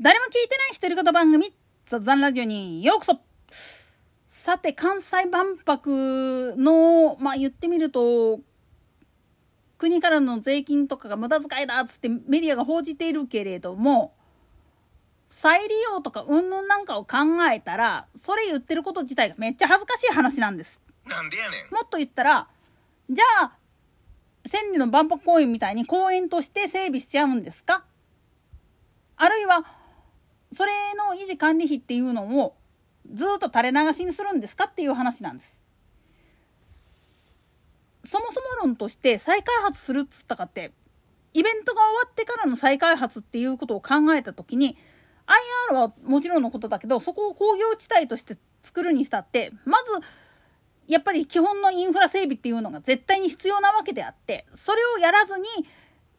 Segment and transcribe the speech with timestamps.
[0.00, 1.52] 誰も聞いてない独り言番組、
[1.86, 3.20] ザ・ザンラジオにようこそ
[4.30, 8.38] さて、関西万博の、まあ言ってみると、
[9.76, 14.14] 国からの税金とかが無駄遣いだっつってメディアが報じているけれども、
[15.30, 17.16] 再利用とか云々なんかを考
[17.52, 20.80] えたら、それ言ってること自体がめっちゃ恥ずかしい話なんです。
[21.06, 21.74] なんでやねん。
[21.74, 22.46] もっと言ったら、
[23.10, 23.52] じゃあ、
[24.46, 27.84] 千里の万博公園みたいに公園として整備しちゃうんですか？
[29.16, 29.64] あるいは、
[30.52, 32.56] それの維持管理費っていうのを
[33.12, 35.56] ずっと垂れ流しにするんですかっていう話なんです。
[38.04, 40.72] そもそも論として再開発するっつったかって
[41.34, 44.76] イベントが終わってからの再開発っていうことを考えた時に
[45.70, 49.90] IR はもちろんのことだけどそこを工業地帯として作るにしたってまず
[50.86, 55.44] やっぱり基本のインフラ整備っていうのが絶対に必要なわけであってそれをやらずに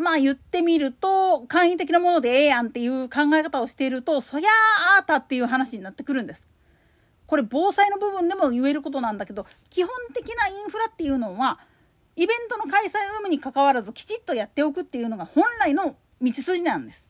[0.00, 4.48] まあ言ってみると簡易的なものでええやんっていう考え方をしているとそりゃ
[4.96, 6.46] ああたっていう話になってくるんです。
[7.26, 11.60] これ防災の部分でも言えることなんだけど基本的なインフラっていうのは
[12.16, 17.08] イベントの開催有無にかかわらずきちっとやっておくっていうのが本来の道筋なんです。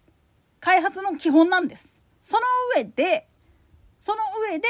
[0.60, 2.00] 開発の基本なんです。
[2.22, 2.42] その
[2.76, 3.26] 上で
[4.00, 4.18] その
[4.50, 4.68] 上で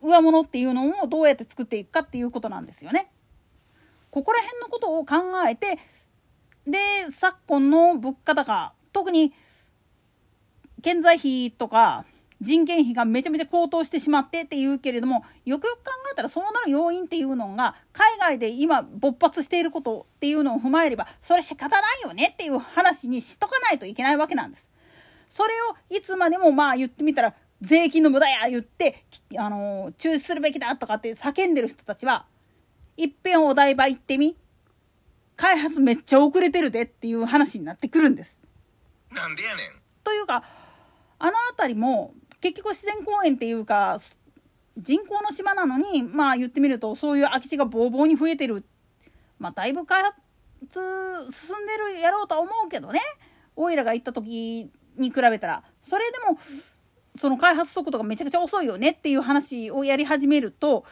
[0.00, 3.10] 上物っていうのをどうやって作っていくかっていうことなんですよね。
[4.10, 5.16] ここら辺のことを考
[5.48, 5.78] えて
[6.66, 6.78] で
[7.10, 9.32] 昨今の物価高特に
[10.82, 12.04] 建材費とか
[12.40, 24.68] 人件費がめちゃめちゃ高騰してしまってっていうけれどもよくよく考えたらそうなる要因っていうのが海外で今勃発していることっていうのを踏まえればそれ仕方ないよねっていう話にしとかないといけないわけなんです。
[25.28, 29.04] それをいつまでもまあ言ってみたら税金の無駄や言って
[29.36, 32.26] あの中止するべきだとかって叫んでる人たちは
[32.96, 34.36] いっぺんお台場行ってみ
[35.40, 38.38] 開発めっちゃ遅れてるでっていう話になってくるんです。
[39.10, 39.80] なんでやねん。
[40.04, 40.44] というか
[41.18, 43.98] あの辺りも結局自然公園っていうか
[44.76, 48.66] 人工の島なのにまあ言ってみるとそういう空き地がボーボーに増えてる
[49.38, 50.14] まあだいぶ開発
[51.32, 53.00] 進んでるやろうとは思うけどね
[53.56, 56.38] おいらが行った時に比べたらそれでも
[57.16, 60.84] その開発速度がめちゃくちゃ遅いよねっていう話をやり始めると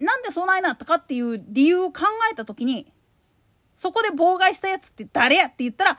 [0.00, 2.92] なんでそうないなったかっていう理由を考えた時に
[3.76, 5.98] そこで妨害したやつって誰やって言ったら、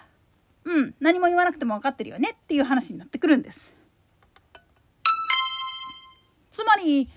[0.65, 3.73] うん、何も言わなくても分かってるよねっていう話になってくるんです。
[6.51, 7.09] つまり、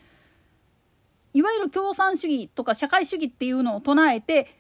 [1.33, 4.55] いわゆる共産主義とか社会主義っていうのを唱えて、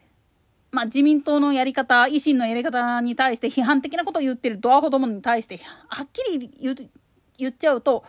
[0.72, 5.58] まあ、自民党のやり方、維新のやり方に対して批判的なことを言ってるドアホどもに対して、
[5.88, 6.50] はっきり
[7.38, 8.04] 言っちゃうと、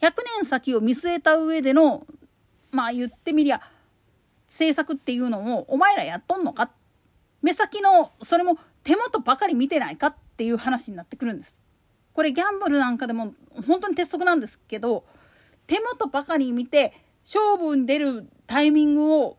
[0.00, 2.06] 100年先を見据えた上での、
[2.72, 3.60] まあ言ってみりゃ、
[4.54, 6.70] 政策っていうのをお前らやっとんのか
[7.42, 11.58] 目先のそれも手元ばかり見てないかっていう話になってくるんです。
[12.12, 13.34] これギャンブルなんかでも
[13.66, 15.04] 本当に鉄則なんですけど
[15.66, 16.92] 手元ばかり見て
[17.24, 19.38] 勝負に出るタイミングを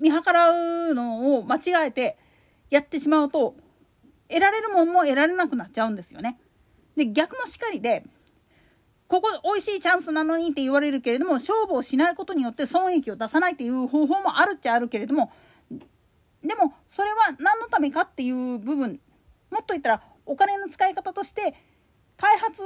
[0.00, 2.18] 見計らうのを間違えて
[2.68, 3.54] やってしまうと
[4.28, 6.40] 得られるもんも得られなくなっちゃうんですよね。
[6.96, 8.02] で逆もしかりで
[9.08, 15.32] ここ美味しいチャンスなのにって言われるけれども勝負をしないことによって損益を出さないっていう方法もあるっちゃあるけれども
[16.42, 19.00] でもそれは何のためかっていう部分
[19.50, 21.54] もっと言ったらお金の使い方として
[22.16, 22.62] 開発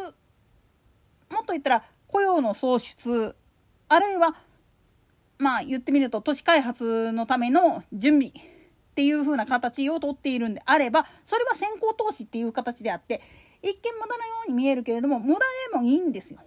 [1.30, 3.36] もっと言ったら雇用の創出
[3.88, 4.34] あるいは
[5.38, 8.32] まあ言ってみると都市開発のための準備っ
[8.94, 13.20] ていう風な形をとっているんであればそれは先行投資っていう形であって
[13.62, 15.40] 一見無駄なように見えるけれども無駄
[15.72, 16.40] でもいいんですよ。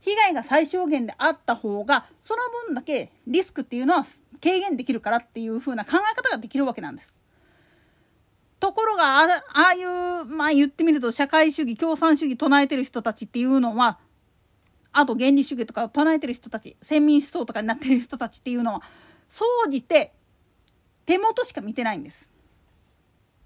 [0.00, 4.04] 被害が最小限であった方がその分だけリスクっていうのは
[4.42, 7.12] 軽減できるからっていう風な考え方ができるわけなんです。
[8.58, 13.98] ところがああいうまあ言ってみると社会主義共産主義唱えてる人たちっていうのは
[14.92, 18.82] あと原理主義とか唱えてる人たち先民思想とかになってる人たちっていうのは
[19.28, 20.12] 総じて
[21.06, 22.30] 手元しか見てないんです。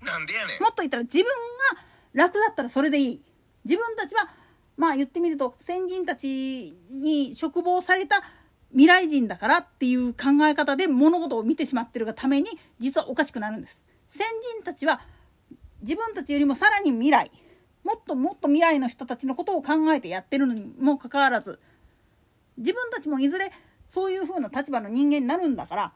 [0.02, 0.62] なんでやねん。
[0.62, 1.82] もっと言ったら自分が
[2.14, 3.22] 楽だったらそれでいい。
[3.64, 4.30] 自分たちは
[4.76, 8.22] まあ言ってみると先人たちに嘱望された
[8.70, 13.80] 未来人だからっていう考え方で物事を見てしまってるがために実はおかしくなるんです。
[14.10, 14.24] 先
[14.54, 15.00] 人たちは
[15.82, 17.30] 自分たちよりもさらに未来
[17.84, 21.60] もっともっと未来の人たちのことを考えてやってるのにもかかわらず
[22.56, 23.50] 自分たちもいずれ
[23.90, 25.92] そういう風な立場の人間になるんだから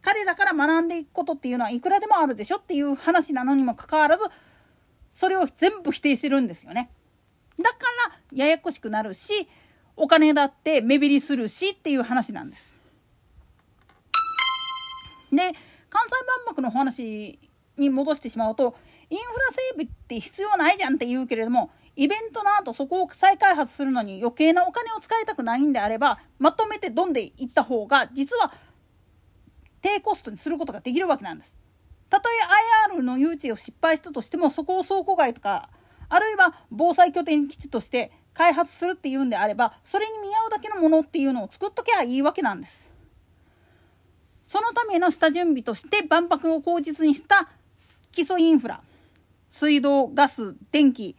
[0.00, 4.24] 彼らから学んでいくことっていうのはいくらでもあるでしょっていう話なのにもかかわらず
[5.12, 6.90] それを全部否定してるんですよね。
[7.58, 7.78] だか
[8.32, 9.48] らややこしくなるし
[9.96, 12.80] お金だって目減りするしっていう話なんです。
[15.32, 15.52] で
[15.90, 17.38] 関西万博の話
[17.76, 18.76] に戻してしまうと
[19.10, 28.52] インフラ整備って必要ないじゃんって言うけれどもイベントの後そこを再開発するのに余計なお金を使いたくないんであればまとめてドンでいった方が実は
[29.80, 31.57] 低コストにすることができるわけなんです。
[32.10, 32.28] たと
[32.90, 35.70] え IR の誘致を失敗したとしてもそこを倉庫街とか
[36.08, 42.88] あるいは防災拠点基地として開発するっていうんであればそれに見合うだけのものっていうのを作っときゃいいわけなんです。
[44.46, 47.50] そのための下準備として万博を口実にした
[48.12, 48.80] 基礎インフラ
[49.50, 51.16] 水道ガス電気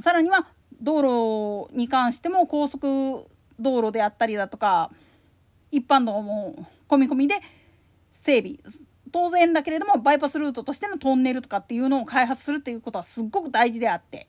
[0.00, 0.48] さらには
[0.80, 3.26] 道路に関しても高速
[3.60, 4.90] 道路であったりだとか
[5.70, 7.36] 一般道も込み込みで
[8.12, 8.58] 整備
[9.16, 14.28] 当然だけれどもバイパスルートとしてのトンネルとかっていうのを開発するっていうことはすっごく大事であって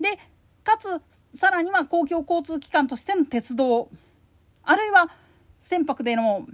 [0.00, 0.18] で
[0.64, 1.00] かつ
[1.38, 3.88] さらには公共交通機関としての鉄道
[4.64, 5.08] あるいは
[5.62, 6.44] 船舶での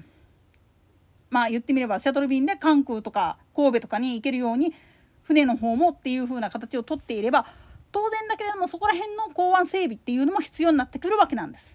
[1.31, 4.75] まあ言ってみればシャトル便で関空とか神戸とかに行けるように
[5.22, 7.46] 船の方もっていう風な形をとっていれば
[7.93, 11.75] 当然だけれどもそこら辺の港湾整備っていうのも必要になってくるわけなんです。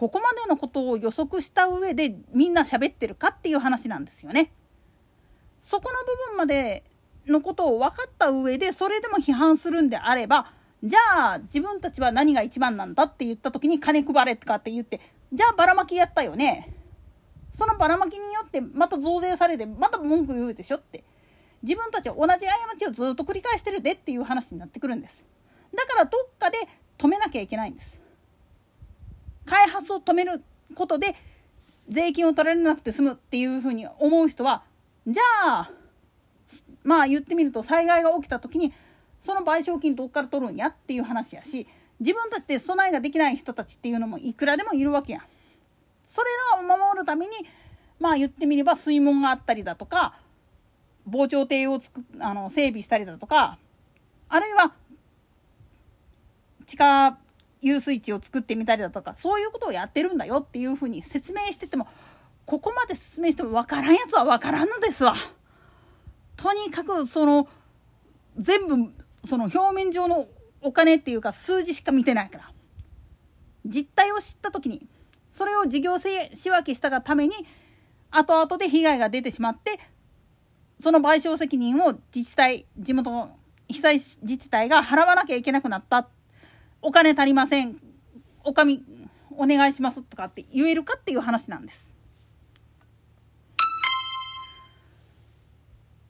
[0.00, 4.50] ここまでのことを予測した上でみんな喋ってるかっていう話なんですよね。
[5.62, 6.84] そこの部分まで
[7.26, 15.02] のことを分かった上でそれでも批判するんであればじゃあ自分たちは何が一番なんだって言った時に金配れとかって言って
[15.34, 16.74] じゃあばらまきやったよね。
[17.58, 21.04] そのばらまきによってまた増税されてまた文句言うでしょって。
[21.62, 25.22] 自分たちは同じ過ちをずっと繰り返してるでっていう話になってくるんです。
[25.74, 26.56] だからどっかで
[26.96, 27.99] 止めなきゃいけないんです。
[29.46, 30.42] 開発を止める
[30.74, 31.14] ことで
[31.88, 34.62] 税金を取られなくて済むっていうふうに思う人は
[35.06, 35.22] じゃ
[35.60, 35.70] あ
[36.84, 38.72] まあ言ってみると災害が起きた時に
[39.20, 41.66] その賠償金どっから取るんやっていう話やし
[41.98, 45.20] 自分たちで備えができない人たちっていうのもいくらでもいるわけや
[46.06, 46.28] それ
[46.58, 47.32] を守るために
[47.98, 50.14] まあ言ってみれば水門があったりだとか
[51.06, 53.58] 防潮堤をつくあの整備したりだとか
[54.28, 54.72] あるいは
[56.66, 57.18] 地下
[57.62, 61.86] 遊水地を作ってみたりだとかそういうことをやってるんだよっていうふうに説明してても
[62.46, 65.14] ここまで説明しても分からんやつは分からんのですわ。
[66.36, 67.48] とにかくその
[68.38, 68.92] 全部
[69.26, 70.26] その表面上の
[70.62, 72.52] お金っていうか数字しか見てないから
[73.66, 74.86] 実態を知った時に
[75.32, 76.08] それを事業仕
[76.50, 77.34] 分けしたがために
[78.10, 79.78] 後々で被害が出てしまって
[80.80, 83.36] その賠償責任を自治体地元の
[83.68, 86.08] 被災自治体が払わなきゃいけなくなった
[86.82, 87.76] お金足りません
[88.44, 88.82] おかみ
[89.36, 91.90] お願いしますとかって言えるかっていう話なんです。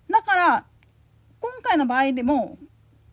[0.09, 0.65] だから
[1.41, 2.59] 今回の場合でも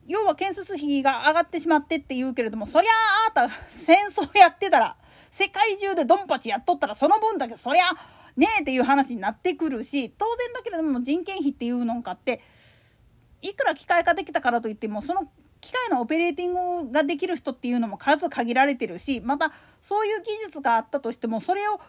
[0.07, 2.91] 要は建設費が上がってしまってって言うけれどもそりゃ
[3.27, 4.97] ああた戦争やってたら
[5.31, 7.83] 世界中でドンパチやっとったらその分だけそりゃ
[8.35, 12.41] ねえっていう話になってくるし当然だけれども人件費っていうのかって
[13.41, 15.29] いくら機械化できたからといってもその
[15.67, 19.51] 機械のオペレーティングができる人っていうのも数限られてるしまた
[19.83, 21.81] そういう技術があったとしてもそれを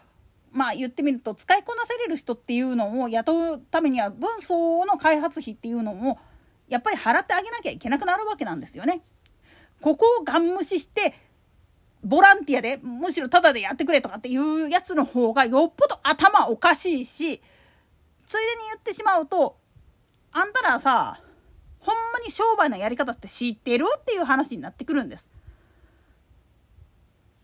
[0.51, 6.19] まあ言ってみると使いこなせれる人っていうのを雇うためには分層の開発費っていうのも
[6.67, 9.01] やっぱり払ってあげなきゃいけなくなるわけなんですよね。
[9.79, 11.13] ここをガン無視して
[12.03, 17.41] ボランティアでむしろタダでやってくれとかっていうやつの方がよっぽど頭おかしいしついでに
[18.71, 19.57] 言ってしまうと
[20.33, 21.21] あんたらさ
[21.89, 25.27] ほんまに商売のやり方って知ってるっていう話になってくるんです。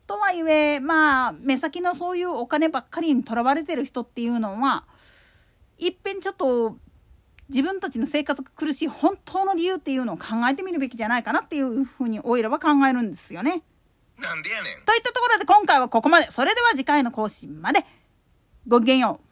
[0.06, 4.84] とはいえまあ目先のそういうお金ばっかりにとらわれてる人っていうのは
[5.80, 6.78] いっぺんちょっと
[7.50, 13.64] 自分たちの生活が苦しい本当の理由っていうのを考えてみるべきじゃないかなっていうふうにおいらは考えるんですよね。
[14.20, 14.86] なんでやねん。
[14.86, 16.30] といったところで今回はここまで。
[16.30, 17.84] それでは次回の更新まで。
[18.68, 19.25] ごきげんよう。